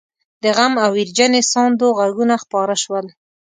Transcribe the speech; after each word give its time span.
د 0.43 0.45
غم 0.57 0.73
او 0.83 0.89
ويرجنې 0.95 1.41
ساندو 1.51 1.87
غږونه 1.99 2.35
خپاره 2.43 2.75
شول. 2.83 3.05